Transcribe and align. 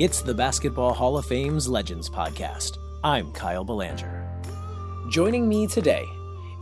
It's 0.00 0.22
the 0.22 0.34
Basketball 0.34 0.92
Hall 0.92 1.16
of 1.16 1.24
Fame's 1.24 1.68
Legends 1.68 2.10
Podcast. 2.10 2.78
I'm 3.04 3.30
Kyle 3.30 3.62
Belanger. 3.62 4.28
Joining 5.08 5.48
me 5.48 5.68
today 5.68 6.04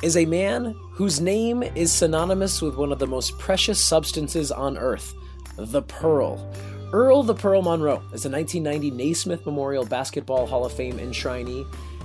is 0.03 0.19
a 0.19 0.27
man 0.27 0.77
whose 0.91 1.19
name 1.19 1.63
is 1.63 1.91
synonymous 1.91 2.61
with 2.61 2.77
one 2.77 2.93
of 2.93 2.99
the 2.99 3.07
most 3.07 3.39
precious 3.39 3.83
substances 3.83 4.53
on 4.53 4.77
earth, 4.77 5.15
the 5.57 5.81
Pearl. 5.81 6.47
Earl 6.93 7.23
the 7.23 7.35
Pearl 7.35 7.63
Monroe 7.63 8.03
is 8.13 8.27
a 8.27 8.31
1990 8.31 8.91
Naismith 8.91 9.47
Memorial 9.47 9.87
Basketball 9.87 10.47
Hall 10.47 10.67
of 10.67 10.73
Fame 10.75 10.99
enshrinee, 10.99 11.63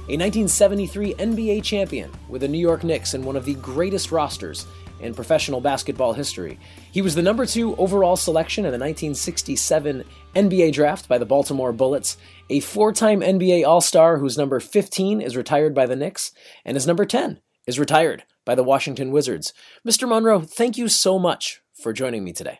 a 0.07 0.15
1973 0.15 1.13
NBA 1.15 1.61
champion 1.61 2.09
with 2.29 2.39
the 2.39 2.47
New 2.47 2.57
York 2.57 2.85
Knicks 2.85 3.15
and 3.15 3.25
one 3.25 3.35
of 3.35 3.43
the 3.43 3.55
greatest 3.55 4.13
rosters 4.13 4.65
in 4.99 5.13
professional 5.13 5.61
basketball 5.61 6.13
history. 6.13 6.59
He 6.91 7.01
was 7.01 7.15
the 7.15 7.21
number 7.21 7.45
two 7.45 7.75
overall 7.75 8.15
selection 8.15 8.65
in 8.65 8.71
the 8.71 8.79
1967 8.79 10.03
NBA 10.35 10.73
draft 10.73 11.07
by 11.07 11.17
the 11.17 11.25
Baltimore 11.25 11.71
Bullets, 11.71 12.17
a 12.49 12.59
four 12.59 12.91
time 12.91 13.21
NBA 13.21 13.65
All 13.65 13.81
Star 13.81 14.17
whose 14.17 14.37
number 14.37 14.59
15 14.59 15.21
is 15.21 15.37
retired 15.37 15.73
by 15.73 15.85
the 15.85 15.95
Knicks, 15.95 16.31
and 16.65 16.75
his 16.75 16.87
number 16.87 17.05
10 17.05 17.39
is 17.65 17.79
retired 17.79 18.23
by 18.45 18.55
the 18.55 18.63
Washington 18.63 19.11
Wizards. 19.11 19.53
Mr. 19.87 20.07
Monroe, 20.07 20.41
thank 20.41 20.77
you 20.77 20.87
so 20.87 21.19
much 21.19 21.61
for 21.73 21.93
joining 21.93 22.23
me 22.23 22.33
today. 22.33 22.59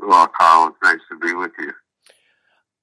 Well, 0.00 0.28
Carl, 0.28 0.68
it's 0.68 0.78
nice 0.82 1.00
to 1.10 1.18
be 1.18 1.34
with 1.34 1.52
you. 1.58 1.72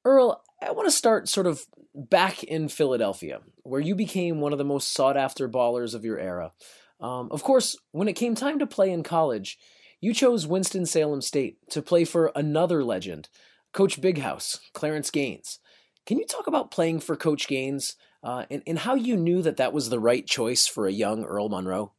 Earl, 0.05 0.43
I 0.61 0.71
want 0.71 0.87
to 0.87 0.91
start 0.91 1.27
sort 1.27 1.47
of 1.47 1.65
back 1.95 2.43
in 2.43 2.67
Philadelphia, 2.67 3.39
where 3.63 3.81
you 3.81 3.95
became 3.95 4.39
one 4.39 4.51
of 4.51 4.57
the 4.57 4.65
most 4.65 4.93
sought 4.93 5.17
after 5.17 5.49
ballers 5.49 5.95
of 5.95 6.05
your 6.05 6.19
era. 6.19 6.51
Um, 6.99 7.29
of 7.31 7.43
course, 7.43 7.77
when 7.91 8.07
it 8.07 8.13
came 8.13 8.35
time 8.35 8.59
to 8.59 8.67
play 8.67 8.91
in 8.91 9.03
college, 9.03 9.57
you 10.01 10.13
chose 10.13 10.47
Winston-Salem 10.47 11.21
State 11.21 11.57
to 11.71 11.81
play 11.81 12.05
for 12.05 12.31
another 12.35 12.83
legend, 12.83 13.29
Coach 13.73 14.01
Big 14.01 14.19
House, 14.19 14.59
Clarence 14.73 15.11
Gaines. 15.11 15.59
Can 16.05 16.17
you 16.17 16.25
talk 16.25 16.47
about 16.47 16.71
playing 16.71 17.01
for 17.01 17.15
Coach 17.15 17.47
Gaines 17.47 17.95
uh, 18.23 18.45
and, 18.49 18.63
and 18.65 18.79
how 18.79 18.95
you 18.95 19.15
knew 19.15 19.41
that 19.41 19.57
that 19.57 19.73
was 19.73 19.89
the 19.89 19.99
right 19.99 20.25
choice 20.25 20.67
for 20.67 20.87
a 20.87 20.91
young 20.91 21.23
Earl 21.23 21.49
Monroe? 21.49 21.93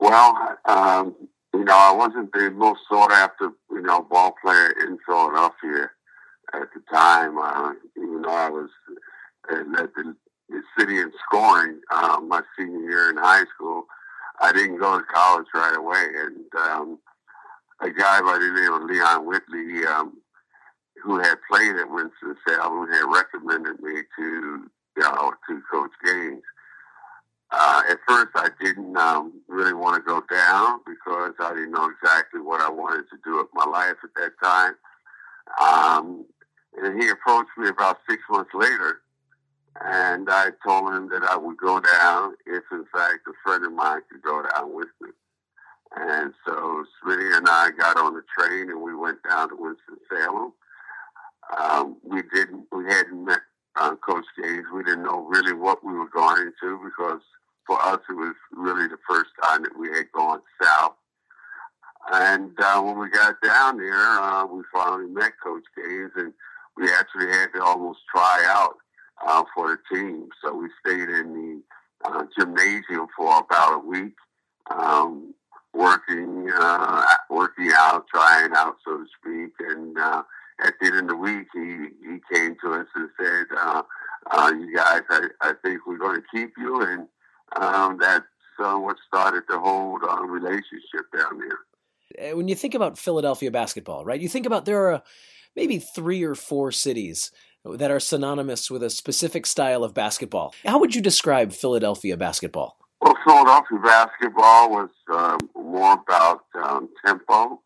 Well, 0.00 0.56
um, 0.64 1.16
you 1.52 1.64
know, 1.64 1.76
I 1.76 1.92
wasn't 1.92 2.32
the 2.32 2.50
most 2.50 2.80
sought 2.88 3.12
after, 3.12 3.50
you 3.70 3.82
know, 3.82 4.02
ball 4.02 4.34
player 4.42 4.72
in 4.86 4.98
Philadelphia 5.04 5.90
at 6.54 6.68
the 6.74 6.80
time. 6.92 7.36
Uh, 7.38 7.72
even 7.96 8.22
though 8.22 8.30
I 8.30 8.48
was 8.48 8.70
uh, 9.50 9.56
led 9.56 9.90
the 9.96 10.14
the 10.14 10.14
city 10.78 10.98
in 10.98 11.12
scoring 11.26 11.80
um, 11.90 12.28
my 12.28 12.42
senior 12.56 12.80
year 12.80 13.10
in 13.10 13.16
high 13.16 13.44
school. 13.54 13.86
I 14.40 14.52
didn't 14.52 14.78
go 14.78 14.98
to 14.98 15.04
college 15.04 15.46
right 15.52 15.76
away, 15.76 16.04
and 16.16 16.46
um, 16.56 16.98
a 17.80 17.90
guy 17.90 18.20
by 18.20 18.38
the 18.38 18.60
name 18.60 18.72
of 18.72 18.88
Leon 18.88 19.26
Whitley, 19.26 19.84
um, 19.86 20.18
who 21.02 21.18
had 21.18 21.36
played 21.50 21.76
at 21.76 21.90
Winston 21.90 22.36
Salem, 22.46 22.88
had 22.90 23.04
recommended 23.04 23.80
me 23.82 24.02
to 24.16 24.22
you 24.96 25.02
know 25.02 25.32
to 25.48 25.62
Coach 25.70 25.90
Gaines. 26.04 26.42
Uh, 27.50 27.82
at 27.90 27.98
first, 28.06 28.30
I 28.34 28.50
didn't 28.60 28.96
um, 28.96 29.32
really 29.48 29.72
want 29.72 29.96
to 29.96 30.06
go 30.06 30.22
down 30.30 30.80
because 30.86 31.32
I 31.40 31.54
didn't 31.54 31.72
know 31.72 31.90
exactly 31.90 32.40
what 32.40 32.60
I 32.60 32.68
wanted 32.68 33.04
to 33.10 33.16
do 33.24 33.38
with 33.38 33.48
my 33.54 33.64
life 33.64 33.96
at 34.04 34.10
that 34.16 34.32
time. 34.42 34.74
Um, 35.58 36.26
and 36.76 37.02
he 37.02 37.08
approached 37.08 37.50
me 37.56 37.68
about 37.68 38.00
six 38.06 38.22
months 38.30 38.50
later 38.52 39.00
and 39.84 40.28
I 40.30 40.50
told 40.66 40.92
him 40.94 41.08
that 41.10 41.22
I 41.22 41.36
would 41.36 41.56
go 41.56 41.80
down 41.80 42.34
if, 42.46 42.64
in 42.72 42.84
fact, 42.92 43.26
a 43.28 43.32
friend 43.44 43.64
of 43.64 43.72
mine 43.72 44.00
could 44.10 44.22
go 44.22 44.42
down 44.42 44.74
with 44.74 44.88
me. 45.00 45.10
And 45.96 46.32
so 46.44 46.84
Smitty 47.04 47.36
and 47.36 47.46
I 47.48 47.70
got 47.78 47.96
on 47.96 48.14
the 48.14 48.22
train 48.38 48.70
and 48.70 48.82
we 48.82 48.94
went 48.94 49.18
down 49.28 49.48
to 49.50 49.56
Winston-Salem. 49.56 50.52
Um, 51.56 51.96
we 52.02 52.22
didn't, 52.34 52.66
we 52.72 52.84
hadn't 52.84 53.24
met 53.24 53.40
uh, 53.76 53.94
Coach 53.96 54.26
Gaines. 54.40 54.66
We 54.74 54.82
didn't 54.82 55.04
know 55.04 55.24
really 55.28 55.54
what 55.54 55.84
we 55.84 55.92
were 55.92 56.08
going 56.08 56.42
into 56.42 56.78
because 56.84 57.20
for 57.66 57.80
us 57.82 58.00
it 58.08 58.14
was 58.14 58.34
really 58.52 58.88
the 58.88 58.98
first 59.08 59.30
time 59.42 59.62
that 59.62 59.78
we 59.78 59.88
had 59.88 60.10
gone 60.12 60.40
south. 60.60 60.94
And 62.12 62.52
uh, 62.58 62.80
when 62.82 62.98
we 62.98 63.10
got 63.10 63.40
down 63.42 63.78
there, 63.78 63.94
uh, 63.94 64.46
we 64.46 64.62
finally 64.72 65.08
met 65.10 65.32
Coach 65.42 65.64
Gaines 65.76 66.12
and 66.16 66.32
we 66.76 66.90
actually 66.92 67.28
had 67.28 67.48
to 67.54 67.62
almost 67.62 68.00
try 68.14 68.44
out 68.46 68.76
uh, 69.26 69.44
for 69.54 69.68
the 69.70 69.96
team. 69.96 70.28
So 70.42 70.54
we 70.54 70.68
stayed 70.84 71.08
in 71.08 71.32
the 71.34 72.08
uh, 72.08 72.24
gymnasium 72.38 73.06
for 73.16 73.40
about 73.40 73.74
a 73.74 73.86
week, 73.86 74.14
um, 74.70 75.34
working 75.74 76.50
uh, 76.54 77.04
working 77.30 77.70
out, 77.74 78.06
trying 78.12 78.52
out, 78.54 78.76
so 78.84 78.98
to 78.98 79.06
speak. 79.20 79.52
And 79.60 79.98
uh, 79.98 80.22
at 80.64 80.74
the 80.80 80.86
end 80.88 80.98
of 80.98 81.08
the 81.08 81.16
week, 81.16 81.46
he, 81.52 81.88
he 82.08 82.18
came 82.32 82.56
to 82.62 82.72
us 82.72 82.86
and 82.94 83.08
said, 83.20 83.46
uh, 83.56 83.82
uh, 84.30 84.52
"You 84.58 84.74
guys, 84.74 85.02
I, 85.10 85.28
I 85.40 85.52
think 85.62 85.86
we're 85.86 85.98
going 85.98 86.20
to 86.20 86.26
keep 86.32 86.52
you." 86.58 86.82
And 86.82 87.08
um, 87.56 87.98
that's 88.00 88.24
uh, 88.58 88.76
what 88.76 88.96
started 89.06 89.44
the 89.48 89.58
whole 89.58 89.98
uh, 90.08 90.22
relationship 90.22 91.06
down 91.16 91.38
there. 91.38 92.30
Uh, 92.30 92.36
when 92.36 92.48
you 92.48 92.54
think 92.54 92.74
about 92.74 92.98
Philadelphia 92.98 93.50
basketball, 93.50 94.04
right? 94.04 94.20
You 94.20 94.28
think 94.28 94.46
about 94.46 94.64
there 94.64 94.92
are 94.92 95.02
maybe 95.54 95.78
three 95.78 96.22
or 96.22 96.34
four 96.34 96.72
cities 96.72 97.30
that 97.76 97.90
are 97.90 98.00
synonymous 98.00 98.70
with 98.70 98.82
a 98.82 98.90
specific 98.90 99.46
style 99.46 99.84
of 99.84 99.94
basketball. 99.94 100.54
How 100.64 100.78
would 100.78 100.94
you 100.94 101.02
describe 101.02 101.52
Philadelphia 101.52 102.16
basketball? 102.16 102.76
Well, 103.00 103.16
Philadelphia 103.24 103.78
basketball 103.78 104.70
was 104.70 104.90
um, 105.12 105.38
more 105.54 105.94
about 105.94 106.44
um, 106.62 106.88
tempo, 107.04 107.60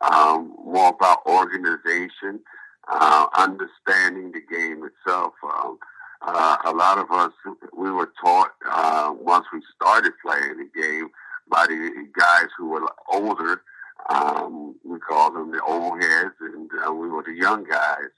um, 0.00 0.54
more 0.64 0.88
about 0.88 1.18
organization, 1.26 2.40
uh, 2.88 3.26
understanding 3.36 4.32
the 4.32 4.40
game 4.40 4.84
itself. 4.84 5.34
Um, 5.44 5.78
uh, 6.22 6.56
a 6.64 6.72
lot 6.72 6.98
of 6.98 7.10
us, 7.10 7.32
we 7.76 7.90
were 7.90 8.12
taught 8.22 8.52
uh, 8.68 9.12
once 9.18 9.46
we 9.52 9.60
started 9.74 10.12
playing 10.24 10.56
the 10.58 10.80
game 10.80 11.08
by 11.48 11.66
the 11.66 12.06
guys 12.18 12.46
who 12.56 12.68
were 12.68 12.88
older. 13.12 13.62
Um, 14.08 14.74
we 14.84 14.98
called 14.98 15.34
them 15.34 15.52
the 15.52 15.62
old 15.62 16.02
heads, 16.02 16.34
and 16.40 16.70
uh, 16.86 16.92
we 16.92 17.08
were 17.08 17.22
the 17.22 17.34
young 17.34 17.64
guys. 17.64 18.10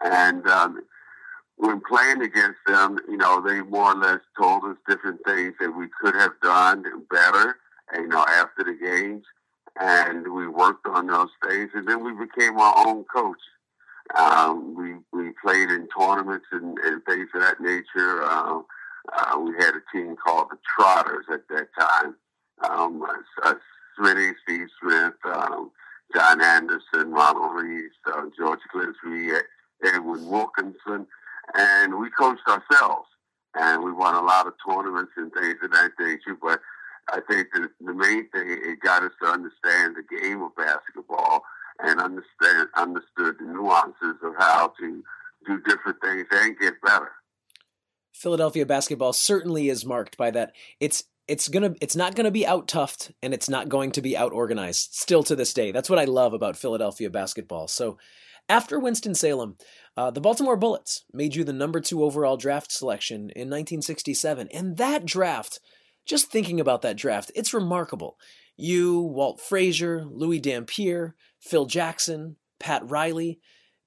And 0.00 0.46
um, 0.48 0.82
when 1.56 1.80
playing 1.88 2.22
against 2.22 2.58
them, 2.66 2.98
you 3.08 3.16
know, 3.16 3.40
they 3.40 3.60
more 3.62 3.92
or 3.92 3.96
less 3.96 4.20
told 4.38 4.64
us 4.64 4.76
different 4.88 5.20
things 5.24 5.54
that 5.60 5.70
we 5.70 5.86
could 6.00 6.14
have 6.14 6.32
done 6.42 6.84
better, 7.10 7.56
you 7.94 8.08
know, 8.08 8.24
after 8.28 8.64
the 8.64 8.76
games. 8.80 9.24
And 9.80 10.32
we 10.32 10.46
worked 10.48 10.86
on 10.86 11.06
those 11.06 11.30
things, 11.48 11.70
and 11.74 11.88
then 11.88 12.04
we 12.04 12.12
became 12.12 12.58
our 12.58 12.86
own 12.86 13.04
coach. 13.04 13.38
Um, 14.14 14.74
we 14.76 14.94
we 15.18 15.32
played 15.42 15.70
in 15.70 15.88
tournaments 15.98 16.44
and, 16.52 16.78
and 16.80 17.02
things 17.04 17.28
of 17.34 17.40
that 17.40 17.60
nature. 17.60 18.22
Uh, 18.22 18.60
uh, 19.12 19.38
we 19.38 19.52
had 19.58 19.74
a 19.74 19.82
team 19.92 20.16
called 20.16 20.48
the 20.50 20.58
Trotters 20.76 21.24
at 21.32 21.48
that 21.48 21.68
time. 21.78 22.14
Um, 22.68 23.02
uh, 23.42 23.54
Smitty, 23.98 24.32
Steve 24.42 24.68
Smith, 24.80 25.14
um, 25.24 25.70
John 26.14 26.40
Anderson, 26.42 27.12
Ronald 27.12 27.54
Reese, 27.54 27.92
uh, 28.06 28.26
George 28.36 28.60
Gillespie, 28.72 29.32
Edwin 29.84 30.26
Wilkinson, 30.28 31.06
and 31.54 31.98
we 31.98 32.10
coached 32.10 32.46
ourselves. 32.48 33.08
And 33.54 33.84
we 33.84 33.92
won 33.92 34.14
a 34.14 34.22
lot 34.22 34.46
of 34.46 34.54
tournaments 34.66 35.12
and 35.16 35.30
things 35.32 35.56
of 35.62 35.70
that 35.72 35.90
nature. 36.00 36.38
But 36.40 36.60
I 37.10 37.20
think 37.28 37.48
the, 37.52 37.68
the 37.84 37.92
main 37.92 38.28
thing, 38.30 38.46
it 38.46 38.80
got 38.80 39.02
us 39.02 39.12
to 39.20 39.28
understand 39.28 39.96
the 39.96 40.20
game 40.20 40.40
of 40.42 40.56
basketball 40.56 41.42
and 41.80 42.00
understand 42.00 42.68
understood 42.76 43.36
the 43.38 43.44
nuances 43.44 44.16
of 44.22 44.32
how 44.38 44.72
to 44.80 45.02
do 45.46 45.60
different 45.66 46.00
things 46.00 46.26
and 46.30 46.58
get 46.58 46.80
better. 46.82 47.10
Philadelphia 48.12 48.64
basketball 48.64 49.12
certainly 49.12 49.68
is 49.68 49.84
marked 49.84 50.16
by 50.16 50.30
that. 50.30 50.54
It's 50.80 51.04
it's 51.28 51.48
gonna 51.48 51.74
it's 51.80 51.96
not 51.96 52.14
gonna 52.14 52.30
be 52.30 52.46
out 52.46 52.68
toughed 52.68 53.12
and 53.22 53.32
it's 53.32 53.48
not 53.48 53.68
going 53.68 53.92
to 53.92 54.02
be 54.02 54.16
out 54.16 54.32
organized 54.32 54.94
still 54.94 55.22
to 55.24 55.36
this 55.36 55.52
day. 55.54 55.72
That's 55.72 55.90
what 55.90 55.98
I 55.98 56.04
love 56.04 56.32
about 56.32 56.56
Philadelphia 56.56 57.10
basketball. 57.10 57.68
So 57.68 57.98
after 58.52 58.78
Winston-Salem, 58.78 59.56
uh, 59.96 60.10
the 60.10 60.20
Baltimore 60.20 60.58
Bullets 60.58 61.06
made 61.10 61.34
you 61.34 61.42
the 61.42 61.54
number 61.54 61.80
two 61.80 62.04
overall 62.04 62.36
draft 62.36 62.70
selection 62.70 63.30
in 63.34 63.48
1967. 63.48 64.46
And 64.52 64.76
that 64.76 65.06
draft, 65.06 65.58
just 66.04 66.30
thinking 66.30 66.60
about 66.60 66.82
that 66.82 66.98
draft, 66.98 67.32
it's 67.34 67.54
remarkable. 67.54 68.18
You, 68.54 69.00
Walt 69.00 69.40
Frazier, 69.40 70.04
Louie 70.04 70.38
Dampier, 70.38 71.14
Phil 71.40 71.64
Jackson, 71.64 72.36
Pat 72.60 72.82
Riley, 72.84 73.40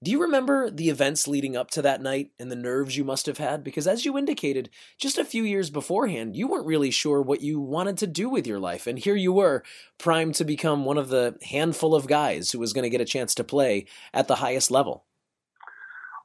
do 0.06 0.12
you 0.12 0.22
remember 0.22 0.69
the 0.69 0.90
events 0.90 1.28
leading 1.28 1.57
up 1.57 1.72
to 1.72 1.81
that 1.81 2.00
night 2.00 2.30
and 2.40 2.52
the 2.52 2.56
nerves 2.56 2.96
you 2.96 3.04
must 3.04 3.25
have 3.25 3.40
had? 3.40 3.63
Because 3.63 3.88
as 3.88 4.06
you 4.06 4.19
indicated, 4.19 4.69
just 5.00 5.18
a 5.18 5.25
few 5.25 5.44
years 5.44 5.72
beforehand, 5.72 6.36
you 6.36 6.48
weren't 6.48 6.68
really 6.68 6.92
sure 6.92 7.24
what 7.24 7.42
you 7.42 7.60
wanted 7.60 7.98
to 7.98 8.06
do 8.06 8.30
with 8.30 8.46
your 8.46 8.60
life. 8.60 8.86
And 8.86 9.00
here 9.00 9.16
you 9.16 9.34
were, 9.34 9.63
primed 9.98 10.36
to 10.36 10.46
become 10.46 10.86
one 10.86 11.00
of 11.00 11.10
the 11.10 11.40
handful 11.50 11.96
of 11.96 12.06
guys 12.06 12.52
who 12.52 12.60
was 12.60 12.72
going 12.72 12.84
to 12.84 12.90
get 12.92 13.02
a 13.02 13.06
chance 13.06 13.34
to 13.34 13.44
play 13.44 13.88
at 14.13 14.28
the 14.28 14.36
highest 14.36 14.69
level. 14.69 15.06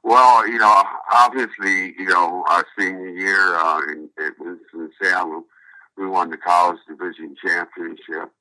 Well, 0.03 0.47
you 0.47 0.59
know, 0.59 0.83
obviously, 1.11 1.95
you 1.97 2.05
know, 2.05 2.45
our 2.49 2.63
senior 2.77 3.09
year 3.09 3.55
uh, 3.55 3.81
in, 3.87 4.09
in 4.19 4.31
Winston-Salem, 4.39 5.43
we 5.97 6.05
won 6.05 6.29
the 6.29 6.37
college 6.37 6.77
division 6.87 7.35
championship. 7.43 8.31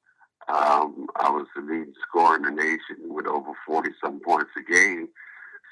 Um, 0.49 1.07
I 1.17 1.31
was 1.31 1.47
the 1.57 1.63
leading 1.63 1.95
scorer 2.07 2.37
in 2.37 2.43
the 2.43 2.51
nation 2.51 3.09
with 3.09 3.27
over 3.27 3.53
40 3.67 3.89
some 4.05 4.21
points 4.21 4.51
a 4.59 4.71
game. 4.71 5.09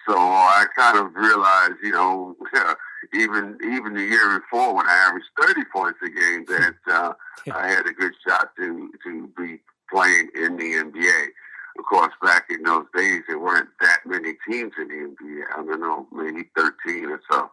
So 0.09 0.17
I 0.17 0.65
kind 0.75 0.99
of 0.99 1.15
realized, 1.15 1.75
you 1.83 1.93
know, 1.93 2.35
even 3.15 3.59
even 3.63 3.93
the 3.93 4.03
year 4.03 4.41
before 4.41 4.75
when 4.75 4.87
I 4.87 5.07
averaged 5.07 5.27
30 5.39 5.65
points 5.71 5.99
a 6.03 6.09
game, 6.09 6.47
that 6.49 6.75
uh, 6.91 7.13
I 7.53 7.69
had 7.69 7.87
a 7.87 7.93
good 7.93 8.13
shot 8.27 8.57
to 8.57 8.91
to 9.05 9.29
be 9.37 9.61
playing 9.93 10.31
in 10.35 10.57
the 10.57 10.65
NBA. 10.65 11.27
Of 11.79 11.85
course, 11.85 12.13
back 12.23 12.47
in 12.49 12.63
those 12.63 12.87
days, 12.97 13.23
there 13.29 13.39
weren't 13.39 13.69
that 13.81 14.01
many 14.07 14.33
teams 14.49 14.73
in 14.81 14.89
the 14.89 14.95
NBA. 14.95 15.43
I 15.53 15.57
don't 15.57 15.81
know, 15.81 16.07
maybe 16.11 16.49
13 16.57 17.05
or 17.05 17.21
so. 17.31 17.51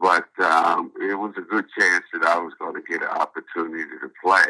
But 0.00 0.26
um, 0.42 0.92
it 1.00 1.14
was 1.14 1.34
a 1.36 1.42
good 1.42 1.66
chance 1.78 2.04
that 2.12 2.24
I 2.24 2.38
was 2.38 2.54
going 2.58 2.74
to 2.74 2.82
get 2.82 3.02
an 3.02 3.08
opportunity 3.08 3.84
to 3.84 4.10
play. 4.24 4.46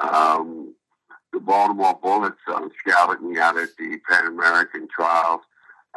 Um, 0.00 0.74
the 1.32 1.38
Baltimore 1.38 1.98
Bullets 2.02 2.40
um, 2.52 2.70
scouted 2.80 3.22
me 3.22 3.38
out 3.38 3.56
at 3.58 3.76
the 3.78 3.98
Pan 4.08 4.26
American 4.26 4.88
trials. 4.88 5.42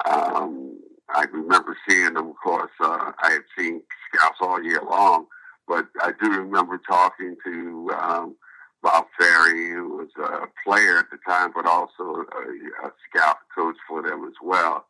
Um, 0.04 0.80
I 1.10 1.26
remember 1.32 1.78
seeing 1.88 2.14
them. 2.14 2.30
Of 2.30 2.36
course, 2.44 2.72
uh, 2.80 3.12
I 3.22 3.32
had 3.32 3.44
seen 3.58 3.82
scouts 4.14 4.38
all 4.42 4.62
year 4.62 4.82
long, 4.88 5.28
but 5.68 5.88
I 6.02 6.12
do 6.22 6.30
remember 6.30 6.80
talking 6.88 7.36
to 7.46 7.92
um, 7.98 8.36
Bob 8.82 9.06
Ferry, 9.18 9.72
who 9.72 9.98
was 9.98 10.10
a 10.18 10.48
player 10.64 11.00
at 11.00 11.10
the 11.12 11.18
time, 11.26 11.52
but 11.56 11.66
also 11.66 12.04
a, 12.04 12.88
a 12.88 12.92
scout 13.10 13.38
coach 13.54 13.78
for 13.88 14.02
them 14.02 14.26
as 14.26 14.34
well. 14.42 14.86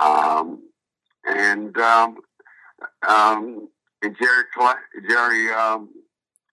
Um, 0.00 0.62
and 1.24 1.76
um, 1.78 2.18
um, 3.06 3.68
and 4.02 4.16
Jerry 4.20 4.44
Jerry 5.08 5.50
um, 5.52 5.88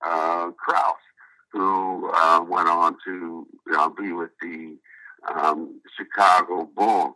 uh, 0.06 0.52
Krause, 0.52 0.96
who 1.52 2.12
uh, 2.14 2.42
went 2.48 2.70
on 2.70 2.98
to 3.06 3.48
uh, 3.76 3.90
be 3.90 4.12
with 4.12 4.32
the 4.42 4.78
um, 5.34 5.82
Chicago 5.98 6.70
Bulls. 6.76 7.16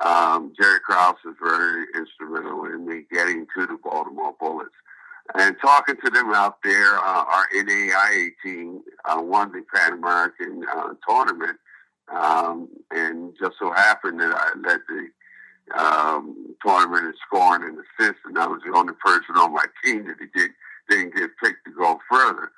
Um, 0.00 0.52
Jerry 0.58 0.80
Krause 0.80 1.16
was 1.24 1.34
very 1.42 1.86
instrumental 1.94 2.64
in 2.66 2.86
me 2.86 3.04
getting 3.10 3.46
to 3.56 3.66
the 3.66 3.78
Baltimore 3.82 4.34
Bullets. 4.38 4.70
And 5.34 5.56
talking 5.60 5.96
to 6.02 6.10
them 6.10 6.32
out 6.32 6.58
there, 6.62 6.98
uh, 6.98 7.24
our 7.24 7.46
NAIA 7.54 8.30
team 8.42 8.80
uh, 9.04 9.20
won 9.20 9.52
the 9.52 9.62
Pan 9.74 9.94
American 9.94 10.64
uh, 10.74 10.94
tournament. 11.06 11.58
Um, 12.10 12.68
and 12.90 13.34
just 13.38 13.56
so 13.58 13.70
happened 13.72 14.20
that 14.20 14.34
I 14.34 14.58
led 14.66 14.80
the 14.88 15.78
um, 15.78 16.54
tournament 16.64 17.06
in 17.06 17.14
scoring 17.26 17.64
and 17.64 17.78
assists, 17.78 18.22
and 18.24 18.38
I 18.38 18.46
was 18.46 18.62
the 18.64 18.74
only 18.74 18.94
person 18.94 19.36
on 19.36 19.52
my 19.52 19.66
team 19.84 20.06
that 20.06 20.16
did, 20.18 20.50
didn't 20.88 21.14
get 21.14 21.30
picked 21.42 21.66
to 21.66 21.72
go 21.72 22.00
further. 22.10 22.50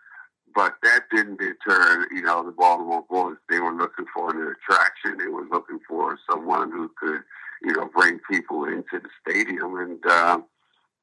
But 0.55 0.75
that 0.82 1.05
didn't 1.11 1.38
deter, 1.38 2.06
you 2.11 2.23
know, 2.23 2.44
the 2.44 2.52
Baltimore 2.52 3.05
Bullets. 3.08 3.41
They 3.49 3.61
were 3.61 3.75
looking 3.75 4.06
for 4.14 4.31
an 4.31 4.37
attraction. 4.37 5.19
They 5.19 5.31
were 5.31 5.47
looking 5.50 5.79
for 5.88 6.19
someone 6.31 6.70
who 6.70 6.91
could, 6.99 7.20
you 7.62 7.73
know, 7.73 7.88
bring 7.94 8.19
people 8.31 8.64
into 8.64 9.00
the 9.00 9.08
stadium, 9.20 9.76
and 9.76 9.99
uh, 10.06 10.41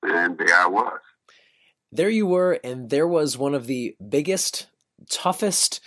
and 0.03 0.37
there 0.37 0.55
I 0.55 0.67
was. 0.67 0.99
There 1.91 2.09
you 2.09 2.25
were, 2.25 2.59
and 2.63 2.89
there 2.89 3.07
was 3.07 3.37
one 3.37 3.55
of 3.55 3.67
the 3.67 3.95
biggest, 4.09 4.67
toughest, 5.09 5.79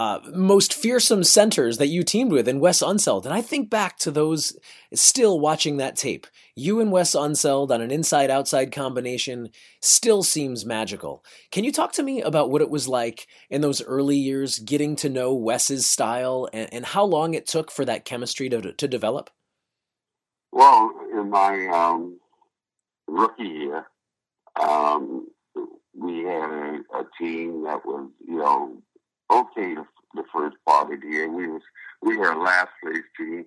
uh, 0.00 0.18
most 0.32 0.72
fearsome 0.72 1.22
centers 1.22 1.76
that 1.76 1.88
you 1.88 2.02
teamed 2.02 2.32
with 2.32 2.48
in 2.48 2.58
Wes 2.58 2.80
Unseld. 2.80 3.26
And 3.26 3.34
I 3.34 3.42
think 3.42 3.68
back 3.68 3.98
to 3.98 4.10
those, 4.10 4.58
still 4.94 5.38
watching 5.38 5.76
that 5.76 5.94
tape. 5.94 6.26
You 6.56 6.80
and 6.80 6.90
Wes 6.90 7.14
Unseld 7.14 7.70
on 7.70 7.82
an 7.82 7.90
inside 7.90 8.30
outside 8.30 8.72
combination 8.72 9.50
still 9.82 10.22
seems 10.22 10.64
magical. 10.64 11.22
Can 11.50 11.64
you 11.64 11.70
talk 11.70 11.92
to 11.92 12.02
me 12.02 12.22
about 12.22 12.50
what 12.50 12.62
it 12.62 12.70
was 12.70 12.88
like 12.88 13.26
in 13.50 13.60
those 13.60 13.84
early 13.84 14.16
years 14.16 14.58
getting 14.58 14.96
to 14.96 15.10
know 15.10 15.34
Wes's 15.34 15.84
style 15.86 16.48
and, 16.50 16.72
and 16.72 16.86
how 16.86 17.04
long 17.04 17.34
it 17.34 17.46
took 17.46 17.70
for 17.70 17.84
that 17.84 18.06
chemistry 18.06 18.48
to, 18.48 18.72
to 18.72 18.88
develop? 18.88 19.28
Well, 20.50 20.94
in 21.12 21.28
my 21.28 21.66
um, 21.66 22.18
rookie 23.06 23.42
year, 23.42 23.84
um, 24.58 25.28
we 25.94 26.20
had 26.20 26.50
a, 26.50 26.80
a, 26.94 27.04
team 27.18 27.64
that 27.64 27.84
was, 27.84 28.08
you 28.26 28.38
know, 28.38 28.82
okay 29.30 29.74
the, 29.74 30.24
first 30.32 30.56
part 30.66 30.92
of 30.92 31.00
the 31.00 31.06
year. 31.06 31.30
We 31.30 31.46
was 31.48 31.62
we 32.02 32.16
were 32.16 32.34
last 32.34 32.70
place 32.82 33.02
team, 33.16 33.46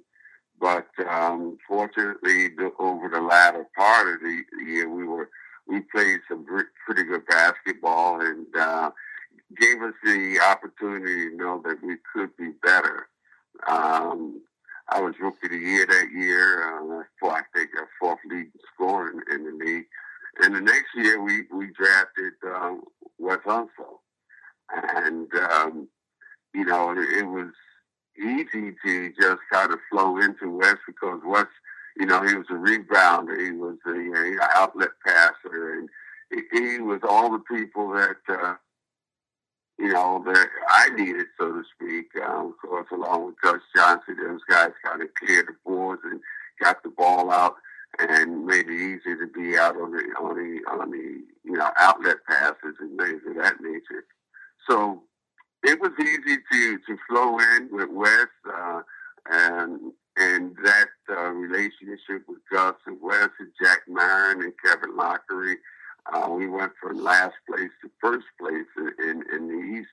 but 0.60 0.88
um, 1.08 1.58
fortunately, 1.68 2.50
the, 2.50 2.72
over 2.80 3.10
the 3.10 3.22
latter 3.22 3.68
part 3.76 4.08
of 4.08 4.22
the 4.22 4.42
year, 4.66 4.90
we 4.90 5.06
were 5.06 5.30
we 5.68 5.82
played 5.82 6.20
some 6.28 6.46
pretty 6.86 7.04
good 7.04 7.26
basketball 7.28 8.22
and 8.22 8.48
uh, 8.56 8.92
gave 9.60 9.82
us 9.82 9.94
the 10.04 10.40
opportunity 10.50 11.30
to 11.30 11.36
know 11.36 11.62
that 11.66 11.84
we 11.84 11.96
could 12.14 12.36
be 12.38 12.52
better. 12.62 13.08
Um, 13.68 14.42
I 14.90 15.00
was 15.00 15.16
rookie 15.20 15.46
of 15.46 15.52
the 15.52 15.58
year 15.58 15.86
that 15.86 16.12
year. 16.14 16.64
Uh, 16.64 17.30
I 17.30 17.42
think 17.54 17.70
a 17.78 17.86
fourth 18.00 18.20
leading 18.30 18.52
scorer 18.74 19.12
in, 19.12 19.22
in 19.34 19.46
the 19.46 19.66
league. 19.66 19.86
And 20.42 20.56
the 20.56 20.62
next 20.62 20.90
year, 20.96 21.22
we 21.22 21.44
we 21.52 21.68
drafted 21.74 22.34
um, 22.44 22.82
Wes 23.20 23.40
Unseld, 23.46 24.00
and 24.72 25.34
um, 25.36 25.88
you 26.54 26.66
know 26.66 26.92
it, 26.92 27.20
it, 27.20 27.26
was 27.26 27.52
easy 28.64 29.14
just 29.20 29.40
kind 29.52 29.72
of 29.72 29.80
flow 29.90 30.18
into 30.18 30.50
Wes 30.50 30.78
because 30.88 31.22
Wes, 31.26 31.46
you 31.98 32.06
know, 32.06 32.24
he 32.24 32.36
was 32.36 32.48
a 32.50 32.54
rebounder, 32.54 33.40
he 33.44 33.52
was 33.52 33.78
a, 33.86 33.92
a 33.92 34.38
outlet 34.56 34.90
passer, 35.06 35.80
and 35.80 35.90
he, 36.30 36.42
he, 36.52 36.80
was 36.80 37.02
all 37.08 37.32
the 37.32 37.40
people 37.40 37.90
that. 37.92 38.18
Uh, 38.28 38.56
you 39.80 39.92
know, 39.92 40.24
that 40.26 40.48
I 40.70 40.90
needed, 40.90 41.26
so 41.38 41.52
to 41.52 41.64
speak. 41.76 42.06
Um, 42.24 42.54
of 42.54 42.70
course, 42.70 42.88
along 42.94 43.26
with 43.26 43.42
Gus 43.42 43.60
Johnson, 43.76 44.18
those 44.24 44.44
guys 44.48 44.70
kind 44.86 45.02
of 45.02 45.10
cleared 45.16 45.48
the 45.48 45.56
boards 45.66 46.04
and 46.06 46.22
got 46.62 46.84
the 46.84 46.90
ball 46.90 47.32
out 47.32 47.56
and 48.00 48.46
made 48.46 48.68
it 48.68 48.72
easy 48.72 49.16
to 49.16 49.28
be 49.28 49.58
out 49.58 49.76
on 49.78 49.92
the 49.92 50.04
on 50.20 50.36
the 50.36 50.72
on 50.72 50.92
the 50.92 51.22
you 51.44 51.58
know 51.58 51.70
outlet 51.78 52.18
passes 52.28 52.76
and 52.80 53.00
things 53.00 53.22
of 53.28 53.36
that 53.36 53.62
nature. 53.62 54.06
So 54.70 55.04
it 55.64 55.80
was 55.80 55.92
easy 56.00 56.38
to 56.52 56.78
to 56.80 56.98
flow 57.10 57.40
in 57.40 57.70
with 57.72 57.90
Wes 57.92 58.28
uh, 58.54 58.82
and 59.30 59.94
and 60.18 60.56
that 60.64 60.90
uh, 61.10 61.30
relationship 61.30 62.24
with 62.28 62.40
Gus 62.52 62.76
and 62.86 62.98
Wes 63.02 63.30
and 63.40 63.50
Jack 63.62 63.80
Marin 63.88 64.44
and 64.44 64.54
Kevin 64.64 64.96
Loughery. 64.96 65.56
Uh, 66.14 66.30
we 66.30 66.48
went 66.48 66.74
from 66.82 67.02
last 67.02 67.34
place 67.48 67.72
to 67.82 67.90
first 68.02 68.26
place 68.40 68.68
in, 68.78 68.92
in, 69.10 69.24
in 69.34 69.48
the 69.48 69.80
East, 69.80 69.90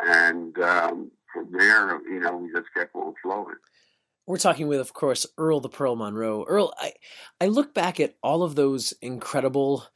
and 0.00 0.58
um, 0.58 1.10
from 1.32 1.50
there, 1.50 1.98
you 2.02 2.20
know, 2.20 2.36
we 2.36 2.52
just 2.52 2.66
kept 2.76 2.94
on 2.94 3.14
flowing. 3.22 3.56
We're 4.26 4.38
talking 4.38 4.66
with, 4.66 4.80
of 4.80 4.92
course, 4.92 5.24
Earl 5.38 5.60
the 5.60 5.68
Pearl 5.68 5.94
Monroe. 5.94 6.44
Earl, 6.44 6.74
I, 6.78 6.92
I 7.40 7.46
look 7.46 7.72
back 7.72 8.00
at 8.00 8.16
all 8.22 8.42
of 8.42 8.56
those 8.56 8.92
incredible, 9.00 9.86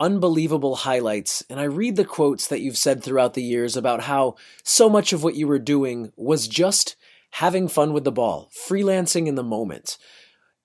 unbelievable 0.00 0.76
highlights, 0.76 1.42
and 1.48 1.58
I 1.58 1.64
read 1.64 1.96
the 1.96 2.04
quotes 2.04 2.48
that 2.48 2.60
you've 2.60 2.78
said 2.78 3.02
throughout 3.02 3.34
the 3.34 3.42
years 3.42 3.76
about 3.76 4.02
how 4.02 4.36
so 4.62 4.88
much 4.88 5.12
of 5.12 5.22
what 5.22 5.34
you 5.34 5.46
were 5.46 5.58
doing 5.58 6.12
was 6.16 6.48
just 6.48 6.96
having 7.32 7.68
fun 7.68 7.92
with 7.92 8.04
the 8.04 8.12
ball, 8.12 8.50
freelancing 8.68 9.26
in 9.26 9.34
the 9.34 9.42
moment. 9.42 9.98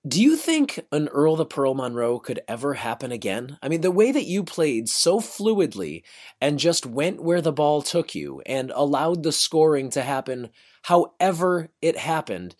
Do 0.07 0.21
you 0.21 0.35
think 0.35 0.79
an 0.91 1.09
Earl 1.09 1.35
the 1.35 1.45
Pearl 1.45 1.75
Monroe 1.75 2.17
could 2.17 2.39
ever 2.47 2.73
happen 2.73 3.11
again? 3.11 3.59
I 3.61 3.69
mean, 3.69 3.81
the 3.81 3.91
way 3.91 4.11
that 4.11 4.25
you 4.25 4.43
played 4.43 4.89
so 4.89 5.19
fluidly 5.19 6.03
and 6.39 6.57
just 6.57 6.87
went 6.87 7.21
where 7.21 7.41
the 7.41 7.51
ball 7.51 7.83
took 7.83 8.15
you 8.15 8.41
and 8.45 8.71
allowed 8.73 9.21
the 9.21 9.31
scoring 9.31 9.91
to 9.91 10.01
happen 10.01 10.49
however 10.83 11.69
it 11.81 11.97
happened 11.97 12.55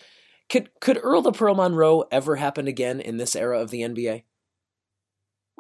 could 0.52 0.70
could 0.82 1.00
Earl 1.02 1.22
the 1.22 1.32
Pearl 1.32 1.56
Monroe 1.56 2.04
ever 2.12 2.36
happen 2.36 2.68
again 2.68 3.00
in 3.00 3.16
this 3.16 3.38
era 3.38 3.60
of 3.60 3.72
the 3.72 3.82
NBA? 3.82 4.24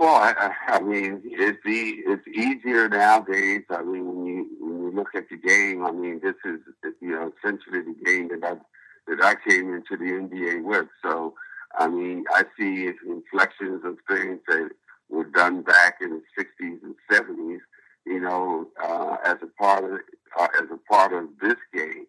Well, 0.01 0.15
I, 0.15 0.51
I 0.67 0.81
mean, 0.81 1.21
it's 1.25 1.65
e- 1.67 2.03
it's 2.07 2.27
easier 2.27 2.89
nowadays. 2.89 3.63
I 3.69 3.83
mean, 3.83 4.05
when 4.07 4.25
you 4.25 4.47
when 4.59 4.83
you 4.83 4.91
look 4.95 5.09
at 5.15 5.29
the 5.29 5.37
game, 5.37 5.85
I 5.85 5.91
mean, 5.91 6.21
this 6.23 6.35
is 6.45 6.59
you 7.01 7.11
know 7.11 7.31
essentially 7.37 7.81
the 7.81 7.95
game 8.05 8.29
that 8.29 8.43
I 8.43 8.55
that 9.07 9.23
I 9.23 9.35
came 9.47 9.73
into 9.75 9.97
the 9.97 10.11
NBA 10.11 10.63
with. 10.63 10.87
So, 11.03 11.35
I 11.79 11.87
mean, 11.87 12.25
I 12.33 12.45
see 12.59 12.89
inflections 13.07 13.83
of 13.85 13.97
things 14.09 14.39
that 14.47 14.71
were 15.09 15.25
done 15.25 15.61
back 15.61 15.97
in 16.01 16.09
the 16.11 16.23
'60s 16.35 16.79
and 16.83 16.95
'70s. 17.11 17.61
You 18.07 18.21
know, 18.21 18.69
uh, 18.83 19.17
as 19.23 19.37
a 19.43 19.47
part 19.63 19.83
of 19.85 19.99
uh, 20.39 20.47
as 20.61 20.69
a 20.73 20.79
part 20.93 21.13
of 21.13 21.25
this 21.41 21.57
game. 21.75 22.07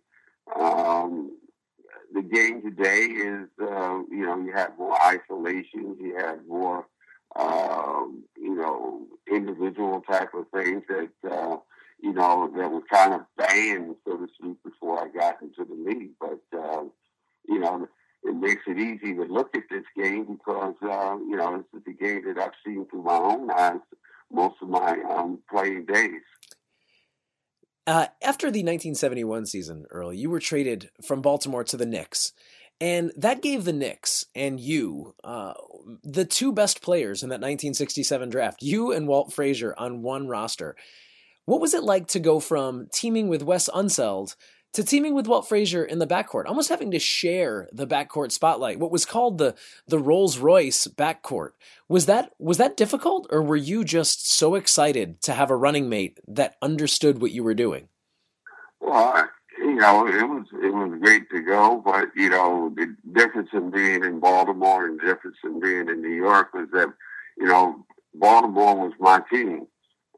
Um, 0.58 1.37
the 2.14 2.22
game 2.22 2.62
today 2.62 3.04
is, 3.06 3.49
uh, 3.61 4.00
you 4.11 4.26
know, 4.26 4.38
you 4.44 4.52
have 4.54 4.78
more 4.78 4.96
isolations, 5.02 5.99
you 6.00 6.16
have 6.18 6.40
more, 6.46 6.87
um, 7.37 8.25
you 8.37 8.55
know, 8.55 9.07
individual 9.31 10.03
type 10.03 10.35
of 10.35 10.47
things 10.51 10.83
that, 10.89 11.31
uh, 11.31 11.57
you 12.01 12.12
know, 12.12 12.51
that 12.57 12.71
were 12.71 12.83
kind 12.93 13.15
of 13.15 13.23
banned, 13.37 13.97
so 14.07 14.17
to 14.17 14.27
speak, 14.35 14.62
before 14.62 14.99
I 15.03 15.09
got 15.09 15.41
into 15.41 15.65
the 15.65 15.75
league. 15.75 16.12
But, 16.21 16.41
uh, 16.59 16.85
you 17.49 17.59
know, 17.59 17.89
it 18.25 18.35
makes 18.37 18.62
it 18.67 18.79
easy 18.79 19.15
to 19.15 19.25
look 19.25 19.57
at 19.57 19.65
this 19.71 19.85
game 19.97 20.25
because, 20.25 20.75
uh, 20.83 21.17
you 21.29 21.37
know, 21.37 21.59
this 21.59 21.81
is 21.81 21.85
the 21.87 21.93
game 21.93 22.23
that 22.27 22.39
I've 22.39 22.53
seen 22.65 22.87
through 22.87 23.03
my 23.03 23.17
own 23.17 23.51
eyes 23.51 23.81
most 24.31 24.57
of 24.62 24.69
my 24.69 24.97
um, 25.11 25.39
playing 25.51 25.87
days. 25.87 26.23
Uh, 27.87 28.07
after 28.23 28.47
the 28.47 28.61
1971 28.61 29.47
season, 29.47 29.87
Earl, 29.91 30.12
you 30.12 30.31
were 30.31 30.39
traded 30.39 30.91
from 31.03 31.21
Baltimore 31.21 31.65
to 31.65 31.77
the 31.77 31.87
Knicks. 31.87 32.33
And 32.83 33.12
that 33.17 33.43
gave 33.43 33.65
the 33.65 33.73
Knicks 33.73 34.27
and 34.35 34.59
you 34.59 35.15
uh, 35.23 35.53
the 36.03 36.25
two 36.25 36.53
best 36.53 36.83
players 36.83 37.23
in 37.23 37.29
that 37.29 37.35
1967 37.35 38.29
draft, 38.29 38.61
you 38.61 38.91
and 38.91 39.07
Walt 39.07 39.33
Frazier 39.33 39.73
on 39.79 40.03
one 40.03 40.27
roster. 40.27 40.75
What 41.45 41.61
was 41.61 41.75
it 41.75 41.85
like 41.85 42.09
to 42.09 42.19
go 42.19 42.41
from 42.41 42.89
teaming 42.93 43.29
with 43.29 43.45
Wes 43.45 43.69
Unseld 43.73 44.35
to 44.73 44.83
teaming 44.83 45.15
with 45.15 45.29
Walt 45.29 45.49
Frazier 45.49 45.85
in 45.85 46.01
the 46.01 46.09
backcourt, 46.09 46.47
almost 46.47 46.71
having 46.71 46.91
to 46.91 46.99
share 46.99 47.69
the 47.73 47.87
backcourt 47.87 48.33
spotlight, 48.33 48.81
what 48.81 48.91
was 48.91 49.07
called 49.07 49.39
the 49.39 49.55
the 49.87 50.01
Rolls 50.01 50.39
Royce 50.39 50.89
backcourt. 50.89 51.51
Was 51.89 52.07
that 52.07 52.33
was 52.41 52.59
that 52.59 52.77
difficult, 52.77 53.29
or 53.31 53.45
were 53.45 53.55
you 53.55 53.85
just 53.85 54.29
so 54.29 54.57
excited 54.57 55.23
to 55.23 55.35
have 55.35 55.51
a 55.51 55.57
running 55.57 55.89
mate 55.89 56.19
that 56.27 56.57
understood 56.61 57.23
what 57.23 57.31
you 57.31 57.45
were 57.45 57.55
doing? 57.55 57.91
Well, 58.81 59.29
you 59.73 59.81
know, 59.81 60.07
it 60.07 60.29
was 60.29 60.47
it 60.52 60.75
was 60.75 61.00
great 61.00 61.31
to 61.31 61.41
go, 61.41 61.81
but 61.83 62.09
you 62.14 62.29
know, 62.29 62.71
the 62.76 62.95
difference 63.12 63.49
in 63.55 63.71
being 63.71 64.05
in 64.05 64.21
Baltimore 64.21 64.87
and 64.87 65.00
the 65.00 65.05
difference 65.07 65.38
in 65.43 65.61
being 65.61 65.88
in 65.88 66.02
New 66.02 66.14
York 66.14 66.52
was 66.52 66.69
that, 66.75 66.93
you 67.38 67.47
know, 67.47 67.83
Baltimore 68.14 68.76
was 68.76 68.93
my 69.00 69.23
team, 69.33 69.67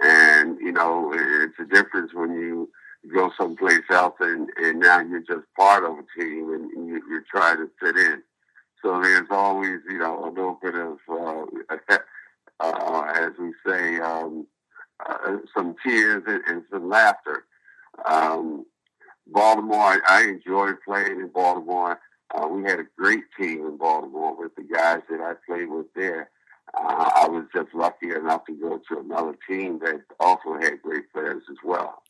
and 0.01 0.59
you 0.59 0.73
know, 0.73 1.13
it's 1.15 1.55
a 1.61 1.73
difference 1.73 2.13
when 2.13 2.33
you 2.33 2.69
go 3.15 3.31
someplace 3.39 3.85
else 3.91 4.15
and, 4.19 4.49
and 4.57 4.81
now 4.81 4.99
you're 4.99 5.21
just 5.21 5.47
part 5.57 5.85
of 5.85 5.93
a 5.93 6.21
team 6.21 6.53
and 6.53 6.89
you, 6.89 7.01
you're 7.09 7.25
trying 7.31 7.59
to 7.59 7.71
fit 7.79 7.97
in. 7.97 8.23
So 8.83 9.01
there's 9.01 9.29
always, 9.31 9.81
you 9.89 9.99
know, 9.99 10.25
a 10.25 10.31
little 10.31 10.59
bit 10.61 10.75
of, 10.75 10.99
uh, 11.09 11.45
uh, 12.61 13.13
as 13.15 13.33
we 13.39 13.53
say, 13.67 13.99
um, 14.01 14.47
uh, 15.07 15.37
some 15.55 15.77
tears 15.85 16.23
and, 16.27 16.43
and 16.47 16.63
some 16.73 16.89
laughter. 16.89 17.45
Um, 18.07 18.65
Baltimore, 19.27 20.03
I, 20.07 20.25
enjoyed 20.25 20.77
playing 20.87 21.21
in 21.21 21.29
Baltimore. 21.29 21.99
Uh, 22.35 22.49
we 22.49 22.63
had 22.63 22.81
a 22.81 22.87
great 22.99 23.25
team 23.39 23.67
in 23.67 23.77
Baltimore 23.77 24.37
with 24.37 24.55
the 24.57 24.63
guys 24.63 25.01
that 25.11 25.21
I 25.21 25.35
played 25.47 25.71
with 25.71 25.87
there. 25.95 26.31
Uh, 26.75 27.11
I 27.15 27.29
was 27.29 27.45
just 27.55 27.75
lucky 27.75 28.11
enough 28.11 28.45
to 28.47 28.53
go 28.55 28.81
to 28.89 29.01
another 29.01 29.37
team 29.49 29.81
that 29.85 30.03
also 30.21 30.55
had 30.61 30.83
great 30.83 31.11
players 31.13 31.43
as 31.51 31.57
well. 31.65 32.03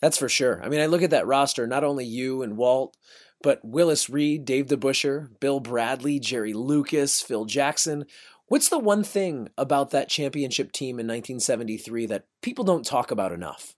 That's 0.00 0.18
for 0.18 0.28
sure. 0.28 0.62
I 0.62 0.68
mean, 0.68 0.80
I 0.80 0.86
look 0.86 1.02
at 1.02 1.10
that 1.10 1.26
roster, 1.26 1.66
not 1.66 1.84
only 1.84 2.04
you 2.04 2.42
and 2.42 2.56
Walt, 2.56 2.96
but 3.42 3.64
Willis 3.64 4.10
Reed, 4.10 4.44
Dave 4.44 4.66
DeBusschere, 4.66 5.38
Bill 5.40 5.60
Bradley, 5.60 6.18
Jerry 6.18 6.52
Lucas, 6.52 7.22
Phil 7.22 7.44
Jackson. 7.44 8.06
What's 8.48 8.68
the 8.68 8.78
one 8.78 9.04
thing 9.04 9.48
about 9.58 9.90
that 9.90 10.08
championship 10.08 10.72
team 10.72 11.00
in 11.00 11.06
1973 11.06 12.06
that 12.06 12.26
people 12.42 12.64
don't 12.64 12.84
talk 12.84 13.10
about 13.10 13.32
enough? 13.32 13.75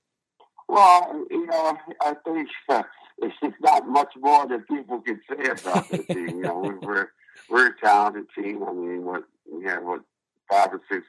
Well, 0.69 1.25
you 1.31 1.47
know, 1.47 1.79
I 2.03 2.15
think 2.25 2.49
uh, 2.69 2.83
it's 3.19 3.35
just 3.43 3.57
not 3.61 3.89
much 3.89 4.13
more 4.19 4.47
that 4.47 4.69
people 4.69 5.01
can 5.01 5.21
say 5.29 5.49
about 5.49 5.89
the 5.91 5.99
team. 5.99 6.29
You 6.29 6.43
know, 6.43 6.79
we're 6.83 7.09
we're 7.49 7.69
a 7.69 7.79
talented 7.81 8.27
team. 8.35 8.63
I 8.63 8.73
mean, 8.73 9.05
what 9.05 9.25
we 9.51 9.65
had 9.65 9.83
what 9.83 10.03
five 10.51 10.73
or 10.73 10.81
six, 10.91 11.05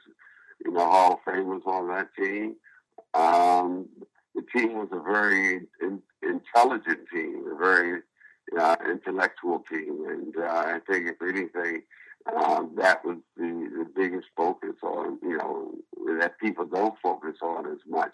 you 0.64 0.72
know, 0.72 0.80
Hall 0.84 1.14
of 1.14 1.32
Famers 1.32 1.66
on 1.66 1.88
that 1.88 2.08
team. 2.16 2.56
Um, 3.14 3.88
the 4.34 4.42
team 4.54 4.74
was 4.74 4.88
a 4.92 5.00
very 5.00 5.66
in, 5.82 6.02
intelligent 6.22 7.00
team, 7.12 7.44
a 7.52 7.56
very 7.56 8.02
uh, 8.58 8.76
intellectual 8.88 9.64
team, 9.70 10.04
and 10.08 10.36
uh, 10.36 10.48
I 10.48 10.78
think 10.88 11.08
if 11.08 11.20
anything, 11.22 11.82
um, 12.36 12.72
that 12.76 13.04
was 13.04 13.18
the, 13.36 13.44
the 13.78 13.86
biggest 13.94 14.26
focus 14.36 14.76
on, 14.82 15.18
you 15.22 15.38
know, 15.38 15.74
that 16.18 16.38
people 16.38 16.66
don't 16.66 16.94
focus 17.02 17.36
on 17.42 17.66
as 17.66 17.78
much. 17.88 18.12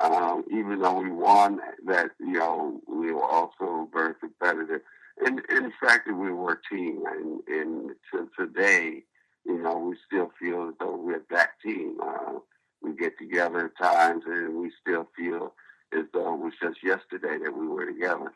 Um, 0.00 0.44
even 0.50 0.80
though 0.80 1.00
we 1.00 1.10
won, 1.10 1.60
that 1.86 2.10
you 2.20 2.32
know, 2.32 2.80
we 2.86 3.12
were 3.12 3.24
also 3.24 3.88
very 3.92 4.14
competitive. 4.14 4.82
And, 5.24 5.38
the 5.38 5.72
fact 5.80 6.06
we 6.06 6.30
were 6.30 6.52
a 6.52 6.74
team, 6.74 7.02
and, 7.06 7.40
and 7.48 7.90
to 8.12 8.28
today, 8.38 9.04
you 9.46 9.58
know, 9.58 9.78
we 9.78 9.96
still 10.06 10.30
feel 10.38 10.68
as 10.68 10.74
though 10.78 10.96
we're 10.96 11.22
that 11.30 11.50
team. 11.64 11.96
Uh, 12.02 12.40
we 12.82 12.94
get 12.94 13.18
together 13.18 13.66
at 13.66 13.84
times 13.84 14.24
and 14.26 14.60
we 14.60 14.70
still 14.80 15.08
feel 15.16 15.54
as 15.96 16.04
though 16.12 16.34
it 16.34 16.40
was 16.40 16.52
just 16.62 16.78
yesterday 16.82 17.38
that 17.42 17.56
we 17.56 17.66
were 17.66 17.86
together. 17.86 18.32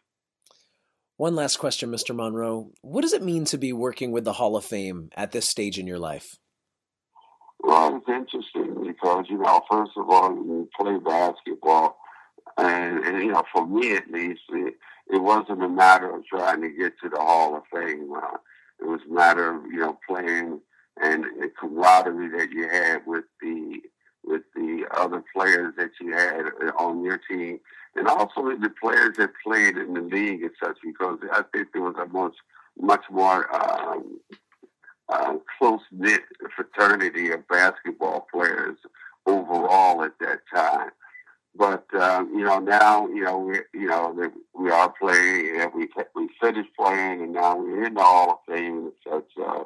One 1.16 1.36
last 1.36 1.58
question, 1.58 1.90
Mr. 1.90 2.14
Monroe. 2.14 2.72
What 2.80 3.02
does 3.02 3.12
it 3.12 3.22
mean 3.22 3.44
to 3.46 3.58
be 3.58 3.72
working 3.72 4.10
with 4.10 4.24
the 4.24 4.32
Hall 4.32 4.56
of 4.56 4.64
Fame 4.64 5.10
at 5.14 5.32
this 5.32 5.48
stage 5.48 5.78
in 5.78 5.86
your 5.86 5.98
life? 5.98 6.38
Well, 7.62 7.96
it's 7.96 8.08
interesting 8.08 8.86
because, 8.86 9.26
you 9.28 9.38
know, 9.38 9.60
first 9.70 9.92
of 9.96 10.08
all, 10.08 10.32
you 10.32 10.68
play 10.78 10.96
basketball, 10.98 11.98
and, 12.56 13.04
and 13.04 13.22
you 13.22 13.32
know, 13.32 13.44
for 13.52 13.66
me 13.66 13.96
at 13.96 14.10
least, 14.10 14.42
it, 14.50 14.74
it 15.12 15.22
wasn't 15.22 15.62
a 15.62 15.68
matter 15.68 16.14
of 16.14 16.26
trying 16.26 16.62
to 16.62 16.70
get 16.70 16.94
to 17.02 17.08
the 17.08 17.20
Hall 17.20 17.56
of 17.56 17.62
Fame. 17.72 18.12
Uh, 18.14 18.38
it 18.80 18.86
was 18.86 19.00
a 19.08 19.12
matter 19.12 19.54
of, 19.54 19.66
you 19.66 19.80
know, 19.80 19.98
playing 20.08 20.60
and 21.00 21.24
the 21.40 21.50
camaraderie 21.58 22.28
that 22.38 22.50
you 22.50 22.68
had 22.68 23.06
with 23.06 23.24
the 23.40 23.80
with 24.22 24.42
the 24.54 24.84
other 24.92 25.24
players 25.34 25.72
that 25.78 25.90
you 26.00 26.12
had 26.12 26.44
on 26.78 27.02
your 27.02 27.18
team, 27.18 27.58
and 27.96 28.06
also 28.06 28.50
the 28.56 28.72
players 28.80 29.16
that 29.16 29.30
played 29.42 29.76
in 29.76 29.94
the 29.94 30.02
league 30.02 30.42
and 30.42 30.50
such. 30.62 30.76
Because 30.84 31.18
I 31.32 31.42
think 31.52 31.68
there 31.72 31.82
was 31.82 31.96
a 31.98 32.06
much 32.06 32.36
much 32.78 33.04
more 33.10 33.52
um, 33.54 34.20
uh, 35.10 35.34
close 35.58 35.80
knit 35.90 36.22
fraternity 36.54 37.30
of 37.32 37.46
basketball 37.48 38.26
players 38.32 38.76
overall 39.26 40.02
at 40.04 40.18
that 40.20 40.40
time. 40.54 40.90
But 41.56 41.84
um, 41.94 42.32
you 42.34 42.44
know 42.44 42.58
now 42.58 43.08
you 43.08 43.24
know 43.24 43.38
we 43.38 43.60
you 43.74 43.88
know 43.88 44.30
we 44.54 44.70
are 44.70 44.92
playing 45.00 45.60
and 45.60 45.72
we 45.74 45.88
we 46.14 46.28
finished 46.40 46.70
playing 46.78 47.22
and 47.22 47.32
now 47.32 47.56
we're 47.56 47.84
in 47.84 47.94
the 47.94 48.02
Hall 48.02 48.42
of 48.48 48.54
Fame 48.54 48.78
and 48.86 48.92
such. 49.06 49.30
Uh, 49.44 49.64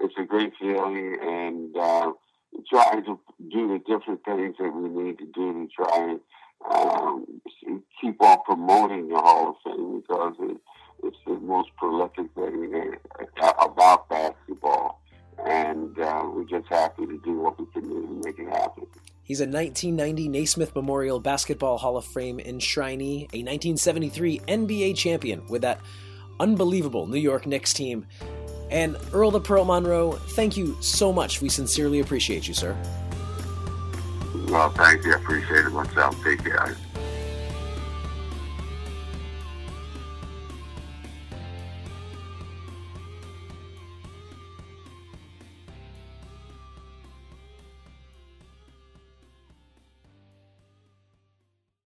it's 0.00 0.14
a 0.18 0.24
great 0.24 0.52
feeling 0.58 1.18
and. 1.22 1.76
Uh, 1.76 2.12
trying 2.70 3.04
to 3.04 3.18
do 3.50 3.68
the 3.68 3.78
different 3.86 4.24
things 4.24 4.54
that 4.58 4.70
we 4.70 4.88
need 4.88 5.18
to 5.18 5.26
do 5.26 5.52
to 5.52 5.68
try 5.74 6.10
and 6.10 6.20
um, 6.72 7.26
keep 8.00 8.20
on 8.22 8.38
promoting 8.44 9.08
the 9.08 9.16
Hall 9.16 9.50
of 9.50 9.56
Fame 9.64 10.00
because 10.00 10.34
it, 10.40 10.56
it's 11.02 11.16
the 11.26 11.34
most 11.34 11.70
prolific 11.76 12.26
thing 12.34 12.96
about 13.60 14.08
basketball. 14.08 15.00
And 15.44 15.98
uh, 15.98 16.24
we're 16.32 16.44
just 16.44 16.66
happy 16.68 17.06
to 17.06 17.20
do 17.24 17.38
what 17.38 17.58
we 17.58 17.66
can 17.66 17.82
do 17.82 18.06
to 18.06 18.22
make 18.24 18.38
it 18.38 18.48
happen. 18.48 18.86
He's 19.22 19.40
a 19.40 19.44
1990 19.44 20.28
Naismith 20.28 20.74
Memorial 20.74 21.20
Basketball 21.20 21.78
Hall 21.78 21.96
of 21.96 22.04
Fame 22.04 22.38
enshrinee, 22.38 23.22
a 23.32 23.42
1973 23.42 24.38
NBA 24.40 24.96
champion 24.96 25.46
with 25.48 25.62
that 25.62 25.80
unbelievable 26.38 27.06
New 27.06 27.18
York 27.18 27.46
Knicks 27.46 27.72
team, 27.72 28.06
and 28.70 28.96
Earl 29.12 29.30
the 29.30 29.40
Pearl 29.40 29.64
Monroe, 29.64 30.12
thank 30.12 30.56
you 30.56 30.76
so 30.80 31.12
much. 31.12 31.40
We 31.40 31.48
sincerely 31.48 32.00
appreciate 32.00 32.48
you, 32.48 32.54
sir. 32.54 32.76
Well, 34.48 34.70
thank 34.70 35.04
you. 35.04 35.12
I 35.12 35.16
appreciate 35.16 35.66
it 35.66 35.70
myself. 35.70 36.16
Take 36.22 36.44
care. 36.44 36.76